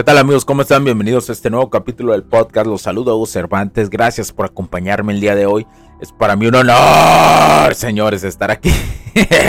¿Qué 0.00 0.04
tal 0.04 0.16
amigos? 0.16 0.46
¿Cómo 0.46 0.62
están? 0.62 0.82
Bienvenidos 0.82 1.28
a 1.28 1.32
este 1.32 1.50
nuevo 1.50 1.68
capítulo 1.68 2.12
del 2.12 2.22
podcast. 2.22 2.66
Los 2.66 2.80
saludo 2.80 3.14
Hugo 3.14 3.26
Cervantes. 3.26 3.90
Gracias 3.90 4.32
por 4.32 4.46
acompañarme 4.46 5.12
el 5.12 5.20
día 5.20 5.34
de 5.34 5.44
hoy. 5.44 5.66
Es 6.00 6.10
para 6.10 6.36
mí 6.36 6.46
un 6.46 6.54
honor, 6.54 7.74
señores, 7.74 8.24
estar 8.24 8.50
aquí. 8.50 8.72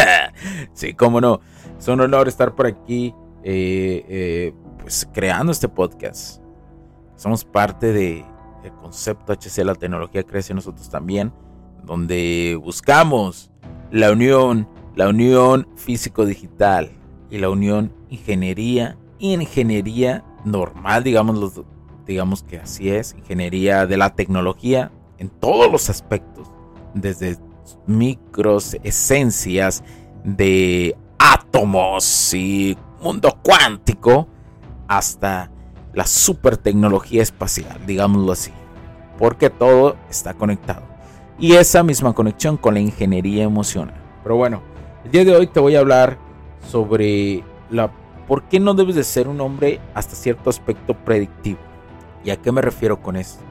sí, 0.73 0.94
cómo 0.94 1.22
no. 1.22 1.39
Es 1.80 1.88
un 1.88 2.02
honor 2.02 2.28
estar 2.28 2.53
por 2.53 2.66
aquí, 2.66 3.16
eh, 3.45 4.03
eh, 4.09 4.53
pues 4.81 5.08
creando 5.14 5.53
este 5.53 5.70
podcast. 5.70 6.42
Somos 7.16 7.45
parte 7.45 7.94
del 7.94 8.26
de 8.61 8.72
concepto 8.72 9.31
HC, 9.31 9.64
la 9.64 9.76
tecnología 9.76 10.23
crece 10.23 10.54
nosotros 10.54 10.89
también, 10.89 11.31
donde 11.86 12.59
buscamos 12.61 13.52
la 13.89 14.11
unión, 14.11 14.67
la 14.95 15.08
unión 15.08 15.70
físico-digital 15.78 16.92
y 17.30 17.38
la 17.38 17.50
unión 17.50 17.94
ingeniería, 18.09 18.98
ingeniería 19.17 20.26
normal, 20.45 21.03
digamos, 21.03 21.61
digamos 22.06 22.44
que 22.44 22.58
así 22.58 22.89
es, 22.89 23.16
ingeniería 23.17 23.86
de 23.86 23.97
la 23.97 24.16
tecnología 24.16 24.92
en 25.17 25.30
todos 25.30 25.72
los 25.72 25.89
aspectos, 25.89 26.52
desde 26.94 27.38
micros, 27.86 28.75
esencias 28.83 29.83
de 30.23 30.95
átomos 31.17 32.33
y 32.33 32.78
mundo 33.02 33.38
cuántico 33.44 34.28
hasta 34.88 35.52
la 35.94 36.06
super 36.06 36.58
tecnología 36.58 37.22
espacial, 37.22 37.80
digámoslo 37.86 38.31
así, 38.31 38.52
porque 39.17 39.50
todo 39.50 39.95
está 40.09 40.33
conectado. 40.33 40.83
Y 41.39 41.53
esa 41.53 41.83
misma 41.83 42.14
conexión 42.14 42.58
con 42.58 42.76
la 42.76 42.80
ingeniería 42.80 43.44
emocional. 43.44 43.95
Pero 44.23 44.36
bueno, 44.36 44.61
el 45.03 45.11
día 45.11 45.26
de 45.26 45.36
hoy 45.36 45.48
te 45.48 45.59
voy 45.59 45.76
a 45.76 45.80
hablar 45.80 46.17
sobre 46.70 47.44
la 47.70 47.92
¿por 48.32 48.44
qué 48.44 48.62
no 48.62 48.74
debes 48.74 48.96
de 48.96 49.04
ser 49.04 49.28
un 49.28 49.42
hombre 49.42 49.82
hasta 49.94 50.16
cierto 50.16 50.50
aspecto 50.50 50.94
predictivo? 50.94 51.60
¿Y 52.24 52.30
a 52.30 52.38
qué 52.38 52.50
me 52.54 52.62
refiero 52.62 53.02
con 53.02 53.18
esto? 53.18 53.44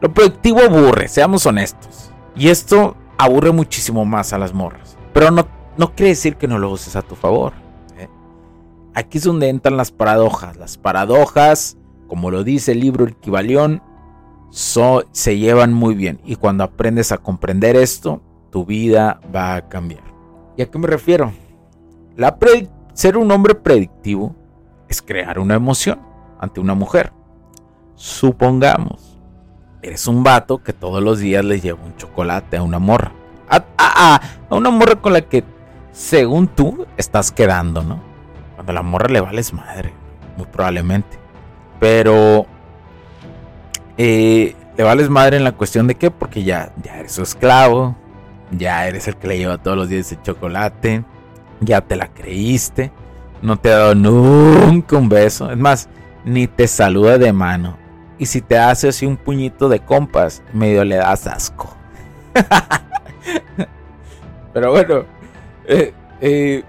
Lo 0.00 0.14
predictivo 0.14 0.60
aburre, 0.60 1.08
seamos 1.08 1.44
honestos. 1.44 2.12
Y 2.36 2.50
esto 2.50 2.96
aburre 3.18 3.50
muchísimo 3.50 4.04
más 4.04 4.32
a 4.32 4.38
las 4.38 4.54
morras. 4.54 4.96
Pero 5.12 5.32
no, 5.32 5.44
no 5.76 5.92
quiere 5.96 6.10
decir 6.10 6.36
que 6.36 6.46
no 6.46 6.60
lo 6.60 6.70
uses 6.70 6.94
a 6.94 7.02
tu 7.02 7.16
favor. 7.16 7.52
¿eh? 7.98 8.08
Aquí 8.94 9.18
es 9.18 9.24
donde 9.24 9.48
entran 9.48 9.76
las 9.76 9.90
paradojas. 9.90 10.56
Las 10.56 10.78
paradojas, 10.78 11.76
como 12.06 12.30
lo 12.30 12.44
dice 12.44 12.70
el 12.70 12.78
libro 12.78 13.06
El 13.06 13.16
se 14.52 15.36
llevan 15.36 15.72
muy 15.72 15.96
bien. 15.96 16.20
Y 16.24 16.36
cuando 16.36 16.62
aprendes 16.62 17.10
a 17.10 17.18
comprender 17.18 17.74
esto, 17.74 18.22
tu 18.52 18.64
vida 18.64 19.20
va 19.34 19.56
a 19.56 19.68
cambiar. 19.68 20.04
¿Y 20.56 20.62
a 20.62 20.70
qué 20.70 20.78
me 20.78 20.86
refiero? 20.86 21.32
La 22.14 22.38
predictividad 22.38 22.79
ser 22.92 23.16
un 23.16 23.30
hombre 23.30 23.54
predictivo 23.54 24.34
es 24.88 25.00
crear 25.00 25.38
una 25.38 25.54
emoción 25.54 26.00
ante 26.38 26.60
una 26.60 26.74
mujer. 26.74 27.12
Supongamos, 27.94 29.18
eres 29.82 30.06
un 30.06 30.22
vato 30.22 30.62
que 30.62 30.72
todos 30.72 31.02
los 31.02 31.20
días 31.20 31.44
le 31.44 31.60
lleva 31.60 31.82
un 31.84 31.96
chocolate 31.96 32.56
a 32.56 32.62
una 32.62 32.78
morra. 32.78 33.12
A, 33.48 34.20
una 34.50 34.70
morra 34.70 34.96
con 34.96 35.12
la 35.12 35.22
que, 35.22 35.44
según 35.92 36.48
tú, 36.48 36.86
estás 36.96 37.32
quedando, 37.32 37.82
¿no? 37.82 38.00
Cuando 38.54 38.72
a 38.72 38.74
la 38.74 38.82
morra 38.82 39.08
le 39.08 39.20
vales 39.20 39.52
madre, 39.52 39.92
muy 40.36 40.46
probablemente. 40.46 41.18
Pero 41.78 42.46
eh, 43.96 44.54
le 44.76 44.84
vales 44.84 45.08
madre 45.10 45.36
en 45.36 45.44
la 45.44 45.52
cuestión 45.52 45.86
de 45.86 45.96
qué, 45.96 46.10
porque 46.10 46.42
ya, 46.42 46.72
ya 46.82 46.98
eres 46.98 47.12
su 47.12 47.22
esclavo, 47.22 47.96
ya 48.50 48.86
eres 48.86 49.08
el 49.08 49.16
que 49.16 49.28
le 49.28 49.38
lleva 49.38 49.58
todos 49.58 49.76
los 49.76 49.88
días 49.88 50.06
ese 50.06 50.22
chocolate 50.22 51.04
ya 51.60 51.80
te 51.80 51.96
la 51.96 52.08
creíste, 52.08 52.92
no 53.42 53.56
te 53.56 53.72
ha 53.72 53.78
dado 53.78 53.94
nunca 53.94 54.96
un 54.96 55.08
beso, 55.08 55.50
es 55.50 55.56
más, 55.56 55.88
ni 56.24 56.46
te 56.46 56.66
saluda 56.66 57.18
de 57.18 57.32
mano. 57.32 57.76
Y 58.18 58.26
si 58.26 58.40
te 58.40 58.58
hace 58.58 58.88
así 58.88 59.06
un 59.06 59.16
puñito 59.16 59.68
de 59.68 59.80
compas, 59.80 60.42
medio 60.52 60.84
le 60.84 60.96
das 60.96 61.26
asco. 61.26 61.74
Pero 64.52 64.72
bueno, 64.72 65.04
eh, 65.66 65.94
eh, 66.20 66.62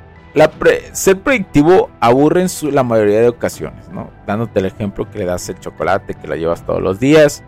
ser 0.94 1.20
predictivo 1.20 1.90
aburre 2.00 2.44
en 2.44 2.76
la 2.76 2.84
mayoría 2.84 3.22
de 3.22 3.28
ocasiones, 3.28 3.90
¿no? 3.90 4.10
Dándote 4.26 4.60
el 4.60 4.68
ejemplo 4.68 5.10
que 5.10 5.20
le 5.20 5.26
das 5.26 5.50
el 5.50 5.60
chocolate, 5.60 6.14
que 6.14 6.28
la 6.28 6.36
llevas 6.36 6.66
todos 6.66 6.82
los 6.82 7.00
días, 7.00 7.44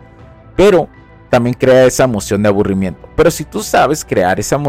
pero 0.56 0.88
también 1.30 1.54
crea 1.54 1.86
esa 1.86 2.04
emoción 2.04 2.42
de 2.42 2.48
aburrimiento. 2.48 3.08
Pero 3.16 3.30
si 3.30 3.44
tú 3.44 3.62
sabes 3.62 4.04
crear 4.04 4.38
esa, 4.38 4.60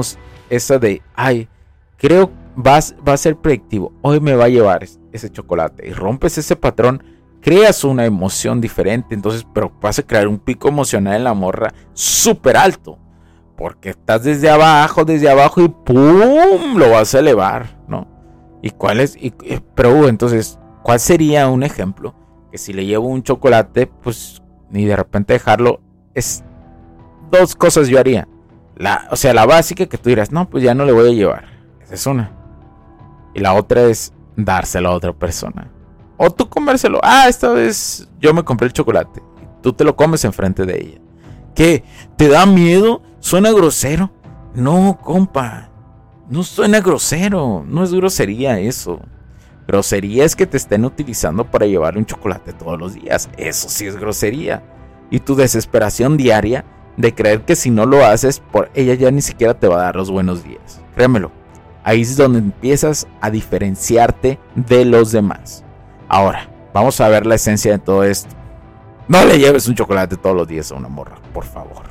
esa 0.50 0.80
de, 0.80 1.02
ay, 1.14 1.50
creo 1.98 2.30
que 2.30 2.45
vas, 2.56 2.96
va 3.08 3.14
a 3.14 3.18
ser 3.18 3.36
predictivo. 3.38 3.94
Hoy 4.02 4.20
me 4.20 4.36
va 4.36 4.46
a 4.46 4.50
llevar 4.50 4.86
ese 5.12 5.30
chocolate. 5.32 5.88
Y 5.88 5.94
rompes 5.94 6.38
ese 6.38 6.56
patrón, 6.56 7.04
creas 7.42 7.84
una 7.84 8.06
emoción 8.06 8.62
diferente. 8.62 9.16
Entonces, 9.16 9.46
pero 9.54 9.72
vas 9.82 10.00
a 10.00 10.04
crear 10.04 10.28
un 10.28 10.40
pico 10.40 10.68
emocional 10.68 11.16
en 11.16 11.24
la 11.24 11.34
morra 11.34 11.74
súper 11.94 12.58
alto. 12.58 12.98
Porque 13.58 13.92
estás 13.92 14.24
desde 14.24 14.50
abajo, 14.50 15.06
desde 15.06 15.30
abajo 15.30 15.62
y 15.62 15.70
¡pum! 15.70 16.78
Lo 16.78 16.92
vas 16.92 17.16
a 17.16 17.20
elevar, 17.20 17.80
¿no? 17.88 18.08
¿Y 18.62 18.72
cuál 18.72 19.00
es? 19.00 19.16
Y, 19.16 19.34
eh, 19.44 19.62
pero 19.76 20.10
entonces, 20.10 20.60
¿cuál 20.84 21.00
sería 21.00 21.48
un 21.48 21.64
ejemplo? 21.64 22.16
Que 22.52 22.58
si 22.58 22.74
le 22.74 22.86
llevo 22.86 23.08
un 23.08 23.24
chocolate, 23.24 23.88
pues, 23.88 24.42
ni 24.70 24.86
de 24.86 24.96
repente 24.96 25.34
dejarlo, 25.34 25.80
es 26.14 26.44
dos 27.32 27.56
cosas 27.56 27.88
yo 27.88 28.00
haría. 28.00 28.28
O 29.10 29.16
sea, 29.16 29.34
la 29.34 29.46
básica 29.46 29.86
que 29.86 29.98
tú 29.98 30.10
dirás, 30.10 30.32
no, 30.32 30.50
pues 30.50 30.64
ya 30.64 30.74
no 30.74 30.86
le 30.86 30.92
voy 30.92 31.10
a 31.10 31.14
llevar. 31.14 31.46
Esa 31.82 31.94
es 31.94 32.06
una. 32.08 32.45
Y 33.36 33.42
la 33.42 33.54
otra 33.54 33.84
es 33.84 34.14
dárselo 34.36 34.90
a 34.90 34.96
otra 34.96 35.14
persona. 35.14 35.70
O 36.18 36.32
tú 36.32 36.50
comérselo. 36.50 37.00
Ah, 37.04 37.28
esta 37.28 37.50
vez 37.50 38.08
yo 38.20 38.34
me 38.34 38.44
compré 38.44 38.68
el 38.68 38.74
chocolate. 38.74 39.22
Tú 39.62 39.74
te 39.74 39.84
lo 39.84 39.96
comes 39.96 40.24
enfrente 40.24 40.66
de 40.66 40.82
ella. 40.82 41.02
¿Qué? 41.54 41.84
¿Te 42.16 42.30
da 42.30 42.46
miedo? 42.46 43.02
¿Suena 43.20 43.52
grosero? 43.52 44.12
No, 44.54 44.98
compa. 45.02 45.70
No 46.30 46.44
suena 46.44 46.80
grosero. 46.80 47.66
No 47.68 47.84
es 47.84 47.94
grosería 47.94 48.60
eso. 48.60 49.02
Grosería 49.68 50.24
es 50.24 50.36
que 50.36 50.46
te 50.46 50.58
estén 50.58 50.86
utilizando 50.86 51.44
para 51.50 51.66
llevar 51.66 51.98
un 51.98 52.06
chocolate 52.06 52.54
todos 52.54 52.80
los 52.80 52.94
días. 52.94 53.30
Eso 53.38 53.68
sí 53.68 53.86
es 53.86 53.98
grosería. 53.98 54.64
Y 55.10 55.20
tu 55.20 55.36
desesperación 55.36 56.18
diaria 56.18 56.64
de 56.98 57.14
creer 57.14 57.44
que 57.44 57.56
si 57.56 57.70
no 57.70 57.86
lo 57.86 58.06
haces, 58.06 58.40
por 58.40 58.72
ella 58.76 58.94
ya 58.94 59.12
ni 59.12 59.22
siquiera 59.22 59.60
te 59.60 59.68
va 59.68 59.78
a 59.78 59.84
dar 59.84 59.96
los 59.96 60.10
buenos 60.10 60.44
días. 60.44 60.82
Créemelo. 60.96 61.32
Ahí 61.86 62.02
es 62.02 62.18
donde 62.18 62.40
empiezas 62.40 63.08
a 63.22 63.30
diferenciarte 63.30 64.40
de 64.56 64.86
los 64.86 65.12
demás. 65.12 65.64
Ahora, 66.10 66.50
vamos 66.74 67.00
a 67.00 67.08
ver 67.10 67.28
la 67.28 67.36
esencia 67.36 67.74
de 67.74 67.78
todo 67.78 68.04
esto. 68.04 68.36
No 69.08 69.24
le 69.24 69.38
lleves 69.38 69.68
un 69.68 69.76
chocolate 69.76 70.18
todos 70.18 70.36
los 70.36 70.48
días 70.48 70.72
a 70.72 70.76
una 70.76 70.90
morra, 70.90 71.18
por 71.32 71.46
favor. 71.46 71.84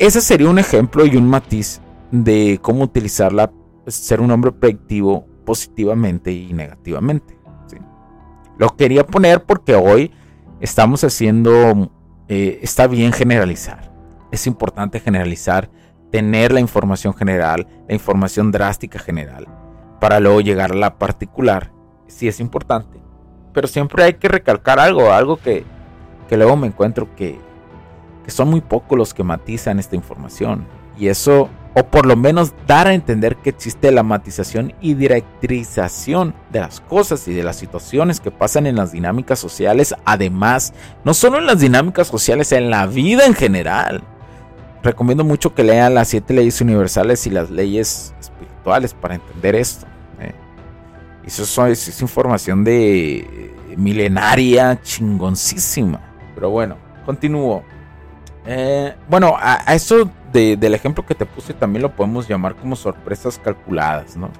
Ese 0.00 0.20
sería 0.20 0.50
un 0.50 0.58
ejemplo 0.58 1.06
y 1.06 1.16
un 1.16 1.28
matiz 1.28 1.80
de 2.10 2.58
cómo 2.60 2.82
utilizarla, 2.82 3.52
ser 3.86 4.20
un 4.20 4.32
hombre 4.32 4.50
predictivo 4.50 5.24
positivamente 5.44 6.32
y 6.32 6.52
negativamente. 6.52 7.38
Lo 8.58 8.74
quería 8.76 9.06
poner 9.06 9.44
porque 9.44 9.76
hoy 9.76 10.10
estamos 10.58 11.04
haciendo, 11.04 11.92
eh, 12.26 12.58
está 12.60 12.88
bien 12.88 13.12
generalizar. 13.12 13.92
Es 14.32 14.48
importante 14.48 14.98
generalizar 14.98 15.70
tener 16.10 16.52
la 16.52 16.60
información 16.60 17.14
general, 17.14 17.66
la 17.88 17.94
información 17.94 18.52
drástica 18.52 18.98
general, 18.98 19.46
para 20.00 20.20
luego 20.20 20.40
llegar 20.40 20.72
a 20.72 20.76
la 20.76 20.98
particular, 20.98 21.72
sí 22.06 22.28
es 22.28 22.40
importante. 22.40 23.00
Pero 23.52 23.68
siempre 23.68 24.04
hay 24.04 24.14
que 24.14 24.28
recalcar 24.28 24.78
algo, 24.78 25.12
algo 25.12 25.38
que, 25.38 25.64
luego 26.30 26.56
me 26.56 26.66
encuentro 26.66 27.14
que, 27.16 27.38
que 28.24 28.30
son 28.30 28.48
muy 28.48 28.60
pocos 28.60 28.98
los 28.98 29.14
que 29.14 29.24
matizan 29.24 29.78
esta 29.78 29.96
información. 29.96 30.66
Y 30.98 31.08
eso, 31.08 31.48
o 31.74 31.84
por 31.84 32.06
lo 32.06 32.16
menos 32.16 32.54
dar 32.66 32.86
a 32.86 32.94
entender 32.94 33.36
que 33.36 33.50
existe 33.50 33.90
la 33.92 34.02
matización 34.02 34.74
y 34.80 34.94
directrización 34.94 36.34
de 36.50 36.60
las 36.60 36.80
cosas 36.80 37.28
y 37.28 37.34
de 37.34 37.42
las 37.42 37.56
situaciones 37.56 38.20
que 38.20 38.30
pasan 38.30 38.66
en 38.66 38.76
las 38.76 38.92
dinámicas 38.92 39.38
sociales. 39.38 39.94
Además, 40.04 40.72
no 41.04 41.14
solo 41.14 41.38
en 41.38 41.46
las 41.46 41.60
dinámicas 41.60 42.06
sociales, 42.06 42.52
en 42.52 42.70
la 42.70 42.86
vida 42.86 43.26
en 43.26 43.34
general. 43.34 44.02
Recomiendo 44.82 45.24
mucho 45.24 45.54
que 45.54 45.64
lean 45.64 45.94
las 45.94 46.08
siete 46.08 46.34
leyes 46.34 46.60
universales 46.60 47.26
y 47.26 47.30
las 47.30 47.50
leyes 47.50 48.14
espirituales 48.20 48.94
para 48.94 49.16
entender 49.16 49.54
esto. 49.54 49.86
¿eh? 50.20 50.32
Eso 51.24 51.66
es, 51.66 52.00
información 52.00 52.62
de 52.62 53.16
eh, 53.18 53.54
milenaria, 53.76 54.80
chingoncísima. 54.82 56.00
Pero 56.34 56.50
bueno, 56.50 56.76
continúo. 57.04 57.64
Eh, 58.46 58.94
bueno, 59.08 59.36
a, 59.38 59.74
eso 59.74 60.10
del 60.32 60.74
ejemplo 60.74 61.04
que 61.06 61.14
te 61.14 61.24
puse 61.24 61.54
también 61.54 61.82
lo 61.82 61.96
podemos 61.96 62.28
llamar 62.28 62.54
como 62.54 62.76
sorpresas 62.76 63.40
calculadas, 63.42 64.16
¿no? 64.16 64.30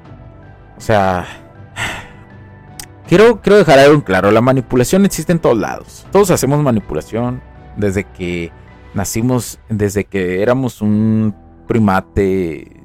O 0.77 0.81
sea, 0.81 1.27
quiero, 3.09 3.41
quiero 3.41 3.57
dejar 3.57 3.79
algo 3.79 3.95
en 3.95 4.03
claro, 4.03 4.31
la 4.31 4.43
manipulación 4.43 5.07
existe 5.07 5.33
en 5.33 5.39
todos 5.39 5.57
lados. 5.57 6.07
Todos 6.13 6.31
hacemos 6.31 6.63
manipulación 6.63 7.41
desde 7.77 8.05
que 8.05 8.53
nacimos, 8.97 9.61
desde 9.69 10.05
que 10.05 10.43
éramos 10.43 10.83
un 10.83 11.33
primate 11.69 12.83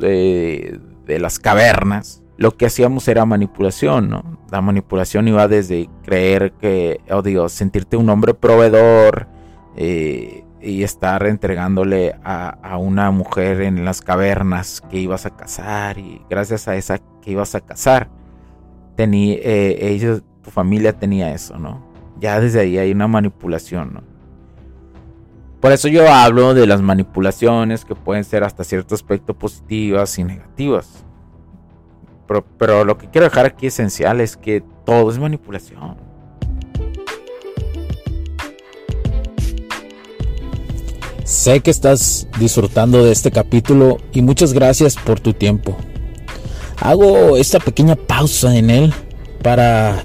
de, 0.00 0.80
de 1.04 1.18
las 1.18 1.38
cavernas. 1.38 2.22
Lo 2.38 2.56
que 2.56 2.66
hacíamos 2.66 3.06
era 3.08 3.24
manipulación, 3.24 4.08
¿no? 4.08 4.38
La 4.50 4.60
manipulación 4.60 5.28
iba 5.28 5.48
desde 5.48 5.88
creer 6.04 6.52
que, 6.52 7.00
oh 7.10 7.22
Dios, 7.22 7.52
sentirte 7.52 7.96
un 7.96 8.08
hombre 8.08 8.34
proveedor, 8.34 9.26
eh, 9.76 10.46
y 10.66 10.82
estar 10.82 11.26
entregándole 11.26 12.16
a, 12.24 12.76
una 12.78 13.10
mujer 13.10 13.60
en 13.60 13.84
las 13.84 14.00
cavernas 14.00 14.82
que 14.90 14.98
ibas 14.98 15.26
a 15.26 15.30
casar 15.30 15.98
y 15.98 16.22
gracias 16.28 16.66
a 16.66 16.76
esa 16.76 16.98
que 17.22 17.30
ibas 17.30 17.54
a 17.54 17.60
casar, 17.60 18.08
tenía, 18.96 19.36
eh, 19.42 19.78
ellos, 19.80 20.22
tu 20.42 20.50
familia 20.50 20.92
tenía 20.92 21.32
eso, 21.32 21.58
¿no? 21.58 21.84
Ya 22.18 22.40
desde 22.40 22.60
ahí 22.60 22.78
hay 22.78 22.90
una 22.90 23.06
manipulación, 23.06 23.94
¿no? 23.94 24.15
Por 25.60 25.72
eso 25.72 25.88
yo 25.88 26.08
hablo 26.10 26.54
de 26.54 26.66
las 26.66 26.82
manipulaciones 26.82 27.84
que 27.84 27.94
pueden 27.94 28.24
ser 28.24 28.44
hasta 28.44 28.62
cierto 28.62 28.94
aspecto 28.94 29.34
positivas 29.34 30.18
y 30.18 30.24
negativas. 30.24 31.04
Pero, 32.58 32.84
lo 32.84 32.98
que 32.98 33.08
quiero 33.08 33.26
dejar 33.26 33.46
aquí 33.46 33.66
esencial 33.66 34.20
es 34.20 34.36
que 34.36 34.62
todo 34.84 35.10
es 35.10 35.18
manipulación. 35.18 35.96
Sé 41.24 41.60
que 41.60 41.70
estás 41.70 42.28
disfrutando 42.38 43.04
de 43.04 43.12
este 43.12 43.30
capítulo 43.30 43.98
y 44.12 44.22
muchas 44.22 44.52
gracias 44.52 44.96
por 44.96 45.18
tu 45.18 45.32
tiempo. 45.32 45.76
Hago 46.80 47.36
esta 47.36 47.58
pequeña 47.58 47.96
pausa 47.96 48.56
en 48.56 48.70
él 48.70 48.94
para 49.42 50.04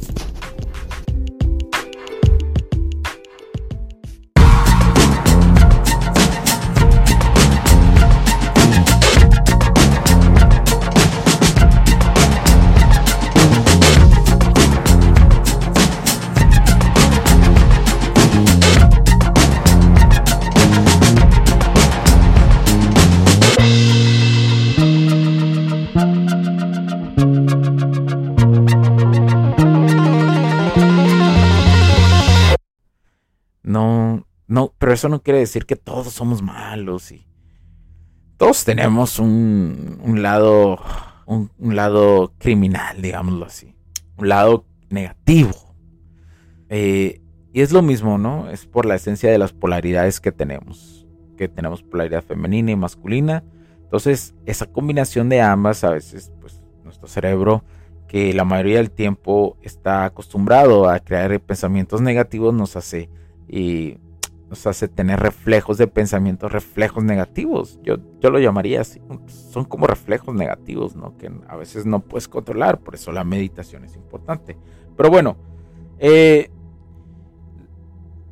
Eso 34.93 35.09
no 35.09 35.21
quiere 35.21 35.39
decir 35.39 35.65
que 35.65 35.75
todos 35.75 36.13
somos 36.13 36.41
malos 36.41 37.11
y 37.11 37.25
todos 38.37 38.63
tenemos 38.65 39.19
un, 39.19 39.99
lado, 40.21 40.79
un, 41.27 41.75
lado 41.75 42.33
criminal, 42.39 42.99
digámoslo 43.01 43.45
así, 43.45 43.75
un 44.17 44.29
lado 44.29 44.65
negativo. 44.89 45.51
Eh, 46.69 47.21
y 47.53 47.61
es 47.61 47.71
lo 47.71 47.83
mismo, 47.83 48.17
¿no? 48.17 48.49
Es 48.49 48.65
por 48.65 48.85
la 48.87 48.95
esencia 48.95 49.29
de 49.29 49.37
las 49.37 49.53
polaridades 49.53 50.19
que 50.19 50.31
tenemos, 50.31 51.05
que 51.37 51.47
tenemos 51.49 51.83
polaridad 51.83 52.23
femenina 52.23 52.71
y 52.71 52.75
masculina. 52.75 53.43
Entonces, 53.83 54.33
esa 54.45 54.65
combinación 54.65 55.29
de 55.29 55.41
ambas, 55.41 55.83
a 55.83 55.91
veces, 55.91 56.31
pues, 56.41 56.61
nuestro 56.83 57.07
cerebro, 57.07 57.63
que 58.07 58.33
la 58.33 58.43
mayoría 58.43 58.77
del 58.77 58.89
tiempo 58.89 59.57
está 59.61 60.05
acostumbrado 60.05 60.89
a 60.89 60.99
crear 60.99 61.39
pensamientos 61.41 62.01
negativos, 62.01 62.53
nos 62.53 62.75
hace 62.75 63.09
y 63.47 63.97
nos 64.51 64.67
hace 64.67 64.89
tener 64.89 65.17
reflejos 65.17 65.77
de 65.77 65.87
pensamientos, 65.87 66.51
reflejos 66.51 67.05
negativos. 67.05 67.79
Yo, 67.83 67.95
yo 68.19 68.29
lo 68.29 68.37
llamaría 68.37 68.81
así. 68.81 69.01
Son 69.27 69.63
como 69.63 69.87
reflejos 69.87 70.35
negativos, 70.35 70.93
¿no? 70.93 71.17
Que 71.17 71.31
a 71.47 71.55
veces 71.55 71.85
no 71.85 72.01
puedes 72.01 72.27
controlar. 72.27 72.81
Por 72.81 72.95
eso 72.95 73.13
la 73.13 73.23
meditación 73.23 73.85
es 73.85 73.95
importante. 73.95 74.57
Pero 74.97 75.09
bueno, 75.09 75.37
eh, 75.99 76.51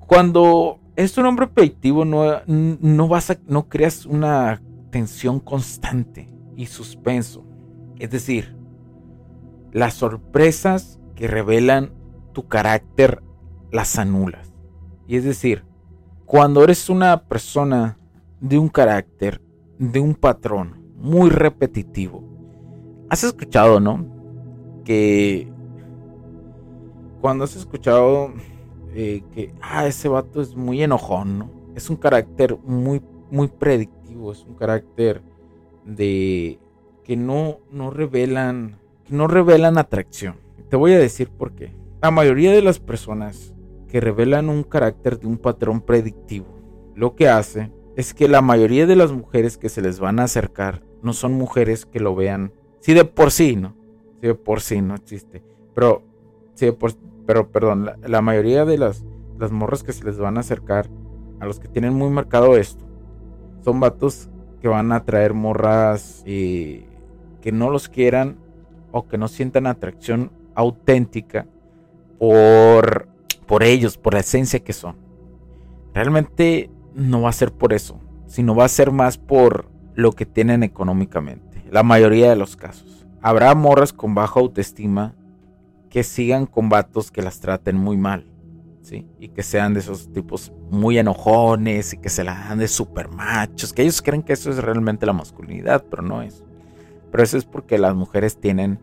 cuando 0.07 0.81
es 0.97 1.17
un 1.17 1.25
hombre 1.25 1.47
predictivo, 1.47 2.03
no, 2.03 2.41
no, 2.47 3.07
vas 3.07 3.29
a, 3.29 3.39
no 3.47 3.69
creas 3.69 4.05
una 4.05 4.61
tensión 4.91 5.39
constante 5.39 6.29
y 6.57 6.65
suspenso. 6.65 7.45
Es 7.97 8.11
decir, 8.11 8.57
las 9.71 9.93
sorpresas 9.93 10.99
que 11.15 11.29
revelan 11.29 11.93
tu 12.33 12.49
carácter 12.49 13.23
las 13.71 13.97
anulas. 13.97 14.53
Y 15.07 15.15
es 15.15 15.23
decir, 15.23 15.68
cuando 16.29 16.63
eres 16.63 16.91
una 16.91 17.23
persona 17.23 17.97
de 18.39 18.59
un 18.59 18.69
carácter, 18.69 19.41
de 19.79 19.99
un 19.99 20.13
patrón 20.13 20.79
muy 20.95 21.31
repetitivo, 21.31 22.23
has 23.09 23.23
escuchado, 23.23 23.79
¿no? 23.79 24.05
Que 24.85 25.51
cuando 27.19 27.45
has 27.45 27.55
escuchado 27.55 28.31
eh, 28.93 29.23
que, 29.33 29.55
ah, 29.59 29.87
ese 29.87 30.07
vato 30.07 30.39
es 30.39 30.55
muy 30.55 30.83
enojón, 30.83 31.39
¿no? 31.39 31.49
Es 31.73 31.89
un 31.89 31.95
carácter 31.95 32.55
muy, 32.63 33.01
muy 33.31 33.47
predictivo, 33.47 34.31
es 34.31 34.43
un 34.43 34.53
carácter 34.53 35.23
de 35.83 36.59
que 37.05 37.17
no, 37.17 37.57
no 37.71 37.89
revelan, 37.89 38.77
que 39.03 39.15
no 39.15 39.25
revelan 39.25 39.79
atracción. 39.79 40.35
Te 40.69 40.75
voy 40.75 40.93
a 40.93 40.99
decir 40.99 41.31
por 41.31 41.53
qué. 41.53 41.73
La 42.03 42.11
mayoría 42.11 42.51
de 42.51 42.61
las 42.61 42.77
personas 42.77 43.55
que 43.89 43.99
revelan 43.99 44.49
un 44.49 44.63
carácter 44.63 45.19
de 45.19 45.27
un 45.27 45.37
patrón 45.37 45.81
predictivo. 45.81 46.47
Lo 46.95 47.15
que 47.15 47.27
hace 47.27 47.71
es 47.95 48.13
que 48.13 48.27
la 48.29 48.41
mayoría 48.41 48.85
de 48.85 48.95
las 48.95 49.11
mujeres 49.11 49.57
que 49.57 49.69
se 49.69 49.81
les 49.81 49.99
van 49.99 50.19
a 50.19 50.23
acercar 50.23 50.83
no 51.01 51.13
son 51.13 51.33
mujeres 51.33 51.85
que 51.85 51.99
lo 51.99 52.15
vean, 52.15 52.53
sí 52.79 52.93
de 52.93 53.03
por 53.05 53.31
sí, 53.31 53.55
¿no? 53.55 53.75
Sí 54.21 54.27
de 54.27 54.35
por 54.35 54.61
sí 54.61 54.81
no 54.81 54.95
existe, 54.95 55.43
pero 55.73 56.03
sí 56.53 56.67
de 56.67 56.73
por, 56.73 56.93
pero 57.25 57.51
perdón, 57.51 57.89
la, 58.05 58.21
mayoría 58.21 58.65
de 58.65 58.77
las, 58.77 59.03
morras 59.51 59.83
que 59.83 59.93
se 59.93 60.03
les 60.03 60.17
van 60.17 60.37
a 60.37 60.41
acercar 60.41 60.89
a 61.39 61.45
los 61.45 61.59
que 61.59 61.67
tienen 61.67 61.93
muy 61.93 62.09
marcado 62.09 62.57
esto 62.57 62.85
son 63.63 63.79
vatos 63.79 64.29
que 64.61 64.67
van 64.67 64.91
a 64.91 65.05
traer 65.05 65.33
morras 65.33 66.23
eh, 66.25 66.85
que 67.41 67.51
no 67.51 67.69
los 67.69 67.87
quieran 67.87 68.37
o 68.91 69.07
que 69.07 69.17
no 69.17 69.27
sientan 69.27 69.67
atracción 69.67 70.31
auténtica 70.55 71.47
por 72.17 73.08
por 73.49 73.63
ellos, 73.63 73.97
por 73.97 74.13
la 74.13 74.19
esencia 74.19 74.59
que 74.59 74.73
son. 74.73 74.95
Realmente 75.95 76.69
no 76.93 77.23
va 77.23 77.29
a 77.29 77.33
ser 77.33 77.51
por 77.51 77.73
eso, 77.73 77.99
sino 78.27 78.55
va 78.55 78.65
a 78.65 78.69
ser 78.69 78.91
más 78.91 79.17
por 79.17 79.71
lo 79.95 80.11
que 80.11 80.27
tienen 80.27 80.61
económicamente, 80.61 81.65
la 81.71 81.81
mayoría 81.81 82.29
de 82.29 82.35
los 82.35 82.55
casos. 82.55 83.07
habrá 83.21 83.53
morras 83.55 83.91
con 83.91 84.13
baja 84.13 84.39
autoestima 84.39 85.15
que 85.89 86.03
sigan 86.03 86.45
con 86.45 86.69
vatos 86.69 87.09
que 87.09 87.23
las 87.23 87.39
traten 87.39 87.75
muy 87.75 87.97
mal. 87.97 88.31
¿sí? 88.81 89.07
Y 89.19 89.29
que 89.29 89.41
sean 89.41 89.73
de 89.73 89.79
esos 89.79 90.13
tipos 90.13 90.53
muy 90.69 90.99
enojones 90.99 91.93
y 91.93 91.97
que 91.97 92.09
se 92.09 92.23
la 92.23 92.35
dan 92.35 92.59
de 92.59 92.67
super 92.67 93.09
machos. 93.09 93.73
Que 93.73 93.81
ellos 93.81 94.01
creen 94.03 94.21
que 94.21 94.33
eso 94.33 94.51
es 94.51 94.57
realmente 94.57 95.07
la 95.07 95.13
masculinidad, 95.13 95.83
pero 95.89 96.03
no 96.03 96.21
es. 96.21 96.43
Pero 97.11 97.23
eso 97.23 97.37
es 97.37 97.45
porque 97.45 97.79
las 97.79 97.95
mujeres 97.95 98.39
tienen 98.39 98.79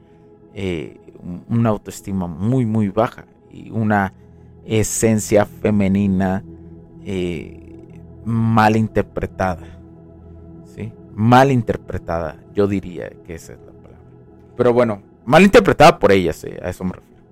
eh, 0.54 1.00
una 1.48 1.70
autoestima 1.70 2.26
muy, 2.26 2.66
muy 2.66 2.88
baja 2.88 3.26
y 3.50 3.70
una 3.70 4.12
esencia 4.66 5.46
femenina 5.46 6.44
eh, 7.04 8.00
mal 8.24 8.76
interpretada. 8.76 9.66
¿sí? 10.74 10.92
Mal 11.14 11.52
interpretada, 11.52 12.36
yo 12.54 12.66
diría 12.66 13.10
que 13.24 13.34
esa 13.34 13.52
es 13.54 13.60
la 13.60 13.72
palabra. 13.72 14.00
Pero 14.56 14.72
bueno, 14.72 15.02
mal 15.24 15.42
interpretada 15.44 15.98
por 15.98 16.12
ellas, 16.12 16.42
eh, 16.44 16.58
a 16.62 16.70
eso 16.70 16.84
me 16.84 16.92
refiero. 16.92 17.22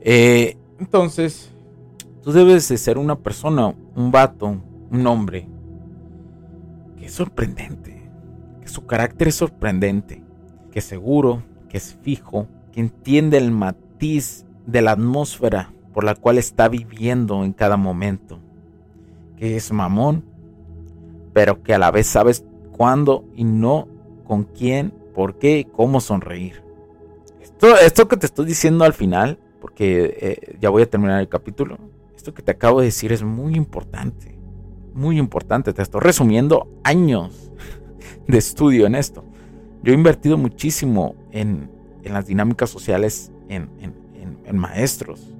Eh, 0.00 0.56
entonces, 0.78 1.50
tú 2.22 2.32
debes 2.32 2.68
de 2.68 2.78
ser 2.78 2.98
una 2.98 3.16
persona, 3.16 3.74
un 3.94 4.10
vato, 4.10 4.60
un 4.90 5.06
hombre, 5.06 5.48
que 6.96 7.06
es 7.06 7.12
sorprendente, 7.12 8.08
que 8.62 8.68
su 8.68 8.86
carácter 8.86 9.28
es 9.28 9.34
sorprendente, 9.34 10.22
que 10.70 10.78
es 10.78 10.84
seguro, 10.84 11.42
que 11.68 11.76
es 11.76 11.98
fijo, 12.02 12.46
que 12.72 12.80
entiende 12.80 13.36
el 13.36 13.50
matiz 13.50 14.46
de 14.66 14.82
la 14.82 14.92
atmósfera 14.92 15.72
por 15.96 16.04
la 16.04 16.14
cual 16.14 16.36
está 16.36 16.68
viviendo 16.68 17.42
en 17.42 17.54
cada 17.54 17.78
momento, 17.78 18.38
que 19.38 19.56
es 19.56 19.72
mamón, 19.72 20.26
pero 21.32 21.62
que 21.62 21.72
a 21.72 21.78
la 21.78 21.90
vez 21.90 22.06
sabes 22.06 22.44
cuándo 22.76 23.24
y 23.34 23.44
no 23.44 23.88
con 24.26 24.44
quién, 24.44 24.92
por 25.14 25.38
qué 25.38 25.60
y 25.60 25.64
cómo 25.64 26.02
sonreír. 26.02 26.62
Esto, 27.80 28.08
que 28.08 28.18
te 28.18 28.26
estoy 28.26 28.44
diciendo 28.44 28.84
al 28.84 28.92
final, 28.92 29.38
porque 29.58 30.18
eh, 30.20 30.58
ya 30.60 30.68
voy 30.68 30.82
a 30.82 30.90
terminar 30.90 31.18
el 31.18 31.30
capítulo, 31.30 31.78
esto 32.14 32.34
que 32.34 32.42
te 32.42 32.50
acabo 32.50 32.80
de 32.80 32.88
decir 32.88 33.10
es 33.10 33.22
muy 33.22 33.54
importante, 33.54 34.38
muy 34.92 35.18
importante. 35.18 35.72
Te 35.72 35.80
estoy 35.80 36.02
resumiendo 36.02 36.68
años 36.84 37.50
de 38.28 38.36
estudio 38.36 38.86
en 38.86 38.96
esto. 38.96 39.24
Yo 39.82 39.94
he 39.94 39.96
invertido 39.96 40.36
muchísimo 40.36 41.14
en, 41.32 41.70
las 42.04 42.26
dinámicas 42.26 42.68
sociales, 42.68 43.32
en, 43.48 43.70
en 44.44 44.58
maestros. 44.58 45.35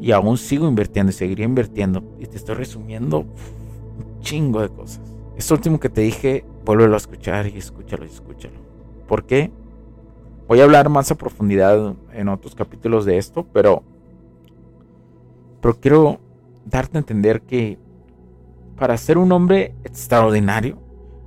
Y 0.00 0.12
aún 0.12 0.38
sigo 0.38 0.68
invirtiendo 0.68 1.10
y 1.10 1.14
seguiré 1.14 1.44
invirtiendo. 1.44 2.02
Y 2.18 2.26
te 2.26 2.36
estoy 2.36 2.54
resumiendo 2.54 3.20
un 3.20 4.20
chingo 4.20 4.60
de 4.60 4.68
cosas. 4.68 5.00
Esto 5.36 5.54
último 5.54 5.78
que 5.78 5.88
te 5.88 6.00
dije, 6.00 6.44
vuélvelo 6.64 6.94
a 6.94 6.98
escuchar 6.98 7.46
y 7.46 7.58
escúchalo 7.58 8.04
y 8.04 8.08
escúchalo. 8.08 8.54
¿Por 9.06 9.24
qué? 9.24 9.50
Voy 10.48 10.60
a 10.60 10.64
hablar 10.64 10.88
más 10.88 11.10
a 11.10 11.14
profundidad 11.14 11.94
en 12.12 12.28
otros 12.28 12.54
capítulos 12.54 13.04
de 13.04 13.18
esto, 13.18 13.46
pero, 13.52 13.82
pero 15.60 15.74
quiero 15.78 16.18
darte 16.64 16.98
a 16.98 17.00
entender 17.00 17.42
que 17.42 17.78
para 18.78 18.96
ser 18.96 19.18
un 19.18 19.32
hombre 19.32 19.74
extraordinario, 19.84 20.78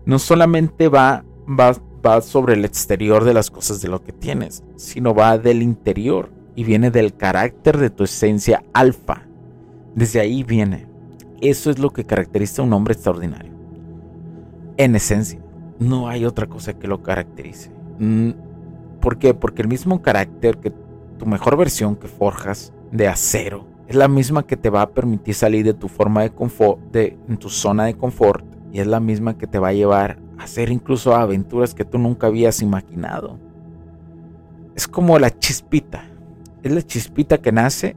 no 0.06 0.20
solamente 0.20 0.90
va, 0.90 1.24
va, 1.48 1.75
va 2.06 2.22
sobre 2.22 2.54
el 2.56 2.66
exterior 2.66 3.24
de 3.24 3.34
las 3.34 3.51
cosas 3.51 3.82
de 3.82 3.90
lo 3.90 4.04
que 4.04 4.13
tienes, 4.13 4.63
sino 4.75 5.13
va 5.13 5.38
del 5.38 5.62
interior 5.62 6.30
y 6.55 6.63
viene 6.63 6.91
del 6.91 7.15
carácter 7.15 7.77
de 7.77 7.89
tu 7.89 8.03
esencia 8.03 8.63
alfa. 8.74 9.24
Desde 9.96 10.20
ahí 10.20 10.43
viene. 10.43 10.88
Eso 11.41 11.72
es 11.72 11.79
lo 11.79 11.89
que 11.89 12.05
caracteriza 12.05 12.62
a 12.62 12.65
un 12.65 12.74
hombre 12.74 12.93
extraordinario. 12.93 13.51
En 14.77 14.96
esencia, 14.96 15.39
no 15.79 16.08
hay 16.08 16.25
otra 16.25 16.48
cosa 16.48 16.74
que 16.74 16.88
lo 16.88 17.01
caracterice. 17.01 17.72
Mm, 18.00 18.31
¿Por 19.00 19.17
qué? 19.17 19.34
Porque 19.34 19.63
el 19.63 19.67
mismo 19.67 20.01
carácter 20.01 20.58
que 20.58 20.72
tu 21.17 21.25
mejor 21.25 21.58
versión 21.58 21.96
que 21.96 22.08
forjas 22.08 22.72
de 22.91 23.08
acero 23.08 23.65
es 23.88 23.96
la 23.96 24.08
misma 24.08 24.43
que 24.43 24.58
te 24.58 24.70
va 24.70 24.84
a 24.84 24.89
permitir 24.91 25.36
salir 25.36 25.65
de 25.65 25.74
tu 25.74 25.88
forma 25.88 26.22
de 26.22 26.29
confort, 26.29 26.79
de 26.91 27.17
en 27.27 27.38
tu 27.38 27.50
zona 27.50 27.86
de 27.86 27.96
confort 27.96 28.46
y 28.72 28.79
es 28.79 28.88
la 28.88 29.00
misma 29.00 29.38
que 29.38 29.48
te 29.48 29.60
va 29.60 29.70
a 29.70 29.74
llevar 29.74 30.17
a 30.38 30.43
hacer 30.43 30.70
incluso 30.70 31.15
aventuras 31.15 31.74
que 31.74 31.84
tú 31.84 31.98
nunca 31.98 32.27
habías 32.27 32.62
imaginado. 32.62 33.38
Es 34.75 34.88
como 34.88 35.20
la 35.20 35.38
chispita. 35.38 36.11
Es 36.63 36.72
la 36.72 36.82
chispita 36.82 37.39
que 37.39 37.51
nace 37.51 37.96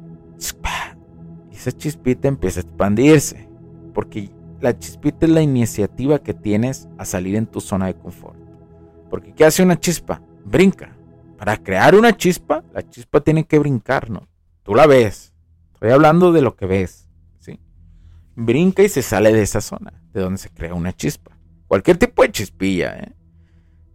y 1.50 1.56
esa 1.56 1.72
chispita 1.72 2.28
empieza 2.28 2.60
a 2.60 2.62
expandirse 2.62 3.48
porque 3.92 4.30
la 4.60 4.78
chispita 4.78 5.26
es 5.26 5.32
la 5.32 5.42
iniciativa 5.42 6.18
que 6.18 6.34
tienes 6.34 6.88
a 6.98 7.04
salir 7.04 7.36
en 7.36 7.46
tu 7.46 7.60
zona 7.60 7.86
de 7.86 7.94
confort. 7.94 8.38
Porque 9.10 9.32
¿qué 9.32 9.44
hace 9.44 9.62
una 9.62 9.78
chispa? 9.78 10.20
Brinca. 10.44 10.96
Para 11.38 11.56
crear 11.56 11.94
una 11.94 12.16
chispa, 12.16 12.64
la 12.72 12.88
chispa 12.88 13.20
tiene 13.20 13.44
que 13.44 13.58
brincar, 13.58 14.10
¿no? 14.10 14.26
Tú 14.62 14.74
la 14.74 14.86
ves. 14.86 15.32
Estoy 15.74 15.90
hablando 15.90 16.32
de 16.32 16.42
lo 16.42 16.56
que 16.56 16.66
ves, 16.66 17.08
¿sí? 17.38 17.60
Brinca 18.34 18.82
y 18.82 18.88
se 18.88 19.02
sale 19.02 19.32
de 19.32 19.42
esa 19.42 19.60
zona, 19.60 20.02
de 20.12 20.20
donde 20.20 20.38
se 20.38 20.50
crea 20.50 20.74
una 20.74 20.92
chispa. 20.92 21.36
Cualquier 21.68 21.98
tipo 21.98 22.22
de 22.22 22.32
chispilla, 22.32 22.96
¿eh? 22.98 23.12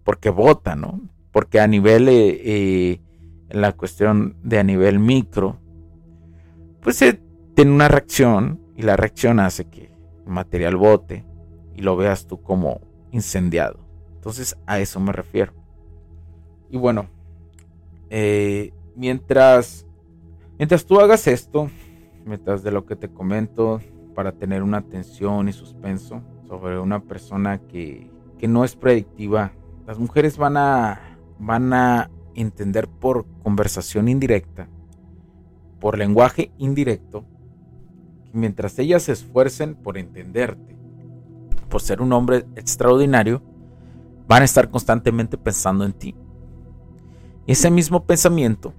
Porque 0.04 0.30
bota, 0.30 0.76
¿no? 0.76 1.02
Porque 1.32 1.60
a 1.60 1.68
nivel, 1.68 2.08
eh, 2.10 2.42
eh, 2.44 3.02
la 3.50 3.74
cuestión 3.74 4.36
de 4.44 4.60
a 4.60 4.64
nivel 4.64 5.00
micro, 5.00 5.60
pues 6.82 6.98
se 6.98 7.22
tiene 7.56 7.72
una 7.72 7.88
reacción 7.88 8.62
y 8.76 8.84
la 8.84 8.96
reacción 8.96 9.40
hace 9.40 9.66
que 9.66 9.92
el 10.26 10.32
material 10.32 10.76
bote 10.76 11.26
y 11.76 11.82
lo 11.82 11.96
veas 11.96 12.28
tú 12.28 12.42
como 12.42 12.82
incendiado. 13.12 13.80
Entonces 14.16 14.58
a 14.66 14.80
eso 14.80 15.00
me 15.00 15.12
refiero. 15.12 15.54
Y 16.70 16.78
bueno, 16.78 17.08
eh, 18.10 18.72
mientras, 18.96 19.86
mientras 20.58 20.86
tú 20.86 21.00
hagas 21.00 21.28
esto, 21.28 21.70
mientras 22.26 22.64
de 22.64 22.72
lo 22.72 22.86
que 22.86 22.96
te 22.96 23.10
comento, 23.10 23.82
para 24.14 24.34
tener 24.34 24.64
una 24.64 24.82
tensión 24.82 25.48
y 25.48 25.54
suspenso 25.54 26.22
sobre 26.48 26.80
una 26.80 27.00
persona 27.02 27.60
que, 27.60 28.12
que 28.38 28.48
no 28.48 28.66
es 28.66 28.76
predictiva, 28.76 29.54
las 29.88 29.98
mujeres 29.98 30.38
van 30.38 30.58
a, 30.58 31.18
van 31.40 31.74
a 31.74 32.10
entender 32.42 32.88
por 32.88 33.26
conversación 33.44 34.08
indirecta, 34.08 34.68
por 35.80 35.98
lenguaje 35.98 36.52
indirecto, 36.58 37.24
que 38.26 38.38
mientras 38.38 38.78
ellas 38.80 39.04
se 39.04 39.14
esfuercen 39.14 39.76
por 39.76 39.98
entenderte, 39.98 40.76
por 41.70 41.82
ser 41.82 42.02
un 42.02 42.14
hombre 42.14 42.46
extraordinario, 42.56 43.42
van 44.28 44.42
a 44.42 44.46
estar 44.46 44.70
constantemente 44.70 45.38
pensando 45.38 45.86
en 45.86 45.94
ti 45.94 46.16
ese 47.50 47.70
mismo 47.72 48.06
pensamiento 48.06 48.76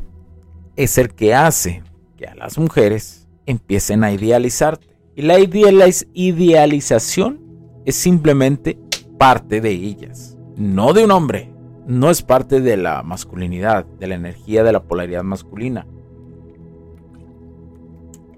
es 0.77 0.97
el 0.97 1.13
que 1.13 1.35
hace 1.35 1.83
que 2.17 2.29
a 2.29 2.37
las 2.37 2.57
mujeres 2.57 3.27
empiecen 3.45 4.05
a 4.05 4.13
idealizarte. 4.13 4.97
Y 5.17 5.23
la 5.23 5.41
idealización 5.41 7.41
es 7.85 7.97
simplemente 7.97 8.79
parte 9.19 9.61
de 9.61 9.73
ellas, 9.73 10.39
no 10.57 10.93
de 10.93 11.03
un 11.03 11.11
hombre, 11.11 11.53
no 11.87 12.11
es 12.11 12.23
parte 12.23 12.61
de 12.61 12.77
la 12.77 13.03
masculinidad, 13.03 13.85
de 13.85 14.07
la 14.07 14.15
energía 14.15 14.63
de 14.63 14.73
la 14.73 14.83
polaridad 14.83 15.23
masculina. 15.23 15.87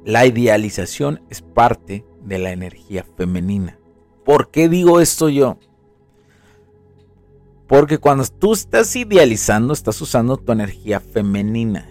La 0.05 0.27
idealización 0.27 1.23
es 1.31 1.43
parte 1.43 2.05
de 2.25 2.39
la 2.39 2.53
energía 2.53 3.05
femenina. 3.17 3.79
¿Por 4.25 4.51
qué 4.51 4.69
digo 4.69 5.01
esto 5.01 5.29
yo? 5.29 5.59
Porque 7.67 7.99
cuando 7.99 8.25
tú 8.27 8.53
estás 8.53 8.95
idealizando, 8.97 9.73
estás 9.73 10.01
usando 10.01 10.37
tu 10.37 10.53
energía 10.53 11.01
femenina. 11.01 11.89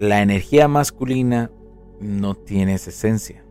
La 0.00 0.22
energía 0.22 0.66
masculina 0.66 1.50
no 2.00 2.34
tiene 2.34 2.74
esa 2.74 2.90
esencia. 2.90 3.44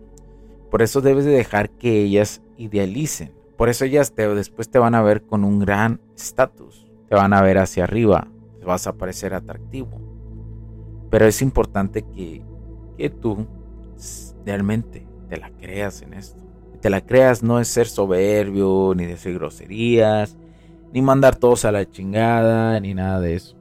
Por 0.70 0.82
eso 0.82 1.02
debes 1.02 1.26
de 1.26 1.32
dejar 1.32 1.70
que 1.70 2.04
ellas 2.04 2.42
idealicen. 2.58 3.32
Por 3.58 3.70
eso 3.70 3.86
ellas 3.86 4.14
después 4.16 4.70
te 4.70 4.78
van 4.78 4.94
a 4.94 5.02
ver 5.02 5.24
con 5.24 5.44
un 5.44 5.60
gran 5.60 6.02
estatus. 6.16 6.83
Te 7.14 7.18
van 7.18 7.34
a 7.34 7.44
ver 7.44 7.60
hacia 7.60 7.84
arriba. 7.84 8.28
Vas 8.66 8.88
a 8.88 8.94
parecer 8.94 9.36
atractivo. 9.36 10.02
Pero 11.12 11.28
es 11.28 11.44
importante 11.44 12.02
que, 12.02 12.42
que 12.98 13.12
tú 13.12 13.46
realmente 14.44 15.06
te 15.30 15.38
la 15.38 15.52
creas 15.52 16.02
en 16.02 16.16
esto. 16.16 16.44
Te 16.82 16.90
la 16.90 17.02
creas 17.02 17.44
no 17.44 17.60
es 17.60 17.68
ser 17.68 17.86
soberbio, 17.86 18.94
ni 18.96 19.06
decir 19.06 19.36
groserías, 19.36 20.36
ni 20.92 21.04
mandar 21.04 21.36
todos 21.36 21.66
a 21.66 21.72
la 21.72 21.88
chingada, 21.88 22.80
ni 22.80 22.96
nada 22.96 23.20
de 23.20 23.36
eso. 23.36 23.58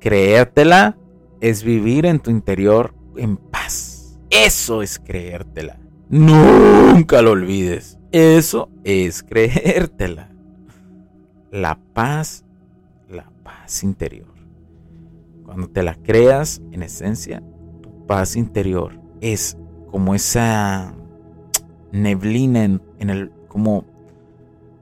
Creértela 0.00 0.96
es 1.42 1.64
vivir 1.64 2.06
en 2.06 2.18
tu 2.18 2.30
interior 2.30 2.94
en 3.18 3.36
paz. 3.36 4.18
Eso 4.30 4.80
es 4.80 4.98
creértela. 4.98 5.78
Nunca 6.08 7.20
lo 7.20 7.32
olvides. 7.32 7.98
Eso 8.10 8.70
es 8.84 9.22
creértela. 9.28 10.30
La 11.50 11.78
paz, 11.92 12.43
paz 13.44 13.84
interior. 13.84 14.34
Cuando 15.44 15.68
te 15.68 15.84
la 15.84 15.94
creas, 15.94 16.60
en 16.72 16.82
esencia, 16.82 17.40
tu 17.80 18.06
paz 18.06 18.34
interior 18.34 19.00
es 19.20 19.56
como 19.90 20.16
esa 20.16 20.96
neblina 21.92 22.64
en, 22.64 23.10
el, 23.10 23.30
como, 23.46 23.84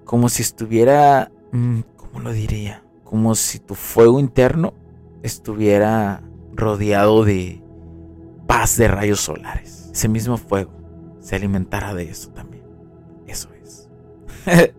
como 0.04 0.30
si 0.30 0.40
estuviera 0.40 1.30
Mm, 1.52 1.80
¿cómo 1.96 2.20
lo 2.20 2.32
diría? 2.32 2.82
como 3.04 3.34
si 3.34 3.58
tu 3.58 3.74
fuego 3.74 4.18
interno 4.18 4.72
estuviera 5.22 6.22
rodeado 6.54 7.26
de 7.26 7.62
paz 8.46 8.78
de 8.78 8.88
rayos 8.88 9.20
solares. 9.20 9.90
Ese 9.92 10.08
mismo 10.08 10.38
fuego 10.38 10.72
se 11.20 11.36
alimentara 11.36 11.92
de 11.92 12.04
eso 12.04 12.30
también. 12.30 12.64
Eso 13.26 13.50
es. 13.52 13.90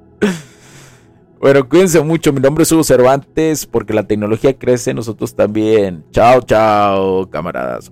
bueno, 1.43 1.67
cuídense 1.67 1.99
mucho. 2.01 2.31
Mi 2.31 2.39
nombre 2.39 2.63
es 2.63 2.71
Hugo 2.71 2.85
Cervantes. 2.85 3.65
Porque 3.65 3.93
la 3.93 4.07
tecnología 4.07 4.57
crece, 4.57 4.93
nosotros 4.93 5.35
también. 5.35 6.05
Chao, 6.11 6.41
chao, 6.41 7.29
camaradas. 7.29 7.91